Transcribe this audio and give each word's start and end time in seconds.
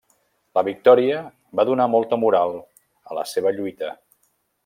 La 0.59 0.61
victòria 0.67 1.17
va 1.59 1.65
donar 1.71 1.87
molta 1.97 2.19
moral 2.23 2.57
a 3.11 3.19
la 3.21 3.27
seva 3.35 3.53
lluita. 3.59 3.93